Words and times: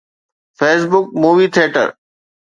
Facebook 0.59 1.05
movie 1.21 1.47
theatre 1.55 1.87